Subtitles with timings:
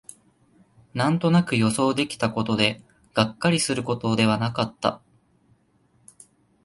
[0.95, 2.81] なんとなく予想できたことで、
[3.13, 4.99] がっかりすることではなかった